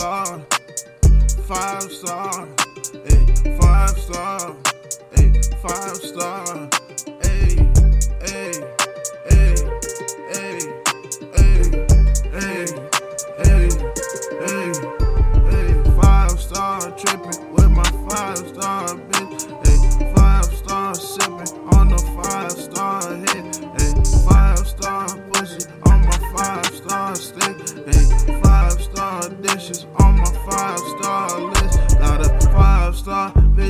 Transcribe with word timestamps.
star, 0.00 0.40
five 1.46 1.92
star, 1.92 2.48
hey, 3.04 3.58
five 3.60 3.90
star, 3.90 4.39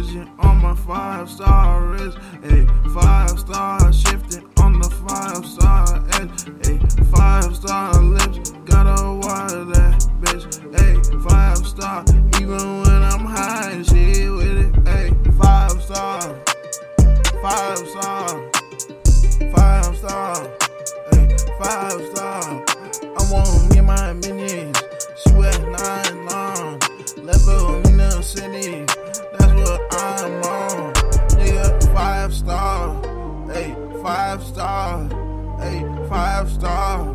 vision 0.00 0.30
on 0.38 0.62
my 0.62 0.74
five 0.74 1.28
star 1.28 1.82
wrist, 1.88 2.16
hey, 2.42 2.66
five 2.94 3.38
star 3.38 3.92
shifting 3.92 4.46
on 4.58 4.78
the 4.80 4.88
five 5.06 5.44
star 5.44 5.84
edge, 6.18 6.30
hey, 6.64 6.78
five 7.10 7.54
star 7.54 7.92
lips, 8.02 8.50
gotta 8.64 9.14
water 9.26 9.64
that 9.64 10.06
bitch, 10.20 10.46
hey, 10.78 10.94
five 11.28 11.58
star, 11.58 12.02
even 12.40 12.82
when 12.82 13.02
I'm 13.12 13.26
high, 13.26 13.82
she 13.82 14.28
with 14.30 14.58
it, 14.66 14.88
hey, 14.88 15.10
five 15.38 15.82
star, 15.82 16.20
five 17.42 17.78
star, 17.78 18.50
five 19.54 19.96
star, 19.96 20.34
hey, 21.12 21.36
five 21.58 22.00
star. 22.12 22.64
I 23.02 23.32
want 23.32 23.74
me 23.74 23.80
my 23.82 24.14
minions, 24.14 24.49
hey, 35.60 35.84
five 36.08 36.50
star, 36.50 37.14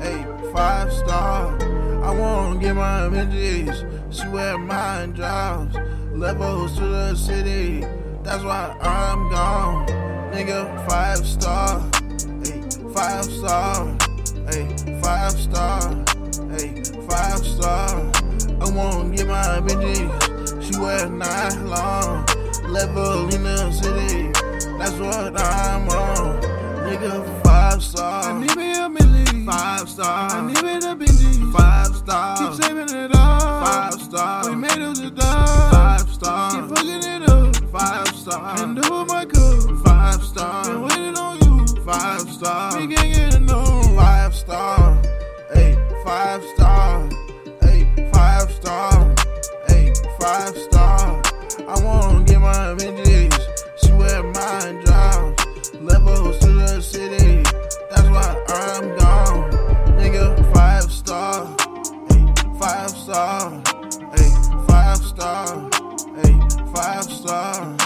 hey, 0.00 0.24
five 0.52 0.92
star. 0.92 1.56
I 2.02 2.10
wanna 2.14 2.60
get 2.60 2.74
my 2.76 3.06
images, 3.06 3.84
she 4.10 4.28
wear 4.28 4.58
mine 4.58 5.14
jobs, 5.14 5.76
levels 6.12 6.76
to 6.78 6.86
the 6.86 7.14
city, 7.14 7.84
that's 8.22 8.44
why 8.44 8.76
I'm 8.80 9.30
gone, 9.30 9.86
nigga, 10.32 10.88
five 10.88 11.26
star, 11.26 11.80
hey, 12.44 12.62
five 12.94 13.24
star, 13.24 13.96
hey, 14.50 14.66
five 15.02 15.32
star, 15.32 15.80
hey, 16.52 16.82
five 17.08 17.44
star. 17.44 18.12
I 18.60 18.70
wanna 18.70 19.16
get 19.16 19.26
my 19.26 19.60
bitches, 19.66 20.62
she 20.64 20.78
wear 20.80 21.08
nylon, 21.08 22.24
level 22.72 23.34
in 23.34 23.42
the 23.42 23.70
city, 23.72 24.30
that's 24.78 24.98
what 24.98 25.40
I'm 25.40 25.55
Five 29.86 29.94
star. 29.94 30.30
I 30.32 30.40
need 30.40 30.62
me 30.64 30.78
the 30.80 30.96
Benji. 30.98 31.52
Five 31.52 31.94
star. 31.94 32.36
Keep 32.38 32.64
saving 32.64 32.88
it 32.92 33.14
all. 33.14 33.64
Five 33.64 33.92
star. 33.92 34.50
We 34.50 34.56
made 34.56 34.72
it 34.72 34.96
to 34.96 35.10
die. 35.10 35.70
Five 35.70 36.10
star. 36.12 36.50
Keep 36.50 36.76
fucking 36.76 37.04
it 37.04 37.30
up. 37.30 37.56
Five 37.70 38.08
star. 38.08 38.62
And 38.64 38.82
do 38.82 39.04
my 39.04 39.24
cup. 39.24 39.86
Five 39.86 40.18
Been 40.18 40.26
star. 40.26 40.80
waiting 40.80 41.16
on 41.16 41.38
you. 41.38 41.82
Five 41.84 42.20
star. 42.22 42.76
We 42.80 42.92
can't 42.92 43.14
get 43.14 43.34
enough. 43.36 43.94
Five 43.94 44.34
star. 44.34 45.00
Hey, 45.54 45.78
five 46.04 46.42
star. 46.56 47.08
Star. 63.06 63.62
Hey, 64.16 64.30
five 64.66 64.96
star. 64.96 65.70
Hey, 66.18 66.34
five 66.74 67.04
star. 67.04 67.76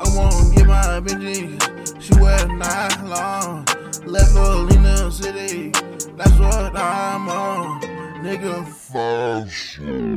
I 0.00 0.06
wanna 0.16 0.54
get 0.54 0.66
my 0.66 1.00
bitches. 1.04 2.02
She 2.02 2.14
wear 2.18 2.46
nylon. 2.48 3.66
Level 4.06 4.72
in 4.72 4.82
the 4.82 5.10
city. 5.10 5.70
That's 6.16 6.38
what 6.38 6.74
I'm 6.74 7.28
on. 7.28 7.82
Nigga, 8.24 8.66
Five 8.66 9.52
star. 9.52 10.09